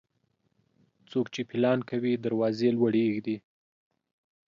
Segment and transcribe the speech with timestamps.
[1.11, 3.37] څوک چې پيلان کوي، دروازې لوړي اېږدي.